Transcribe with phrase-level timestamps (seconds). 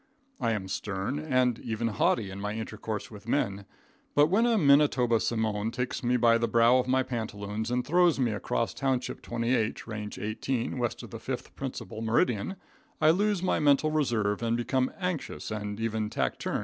[0.39, 3.65] I am stern and even haughty in my intercourse with men,
[4.15, 8.19] but when a Manitoba simoon takes me by the brow of my pantaloons and throws
[8.19, 12.55] me across Township 28, Range 18, West of the 5th Principal Meridian,
[12.99, 16.59] I lose my mental reserve and become anxious and even taciturn.